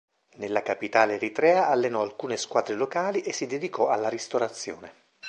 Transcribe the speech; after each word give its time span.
Nella 0.37 0.63
capitale 0.63 1.13
eritrea 1.13 1.67
allenò 1.67 2.01
alcune 2.01 2.35
squadre 2.35 2.73
locali 2.73 3.21
e 3.21 3.31
si 3.33 3.45
dedicò 3.45 3.89
alla 3.89 4.09
ristorazione. 4.09 4.91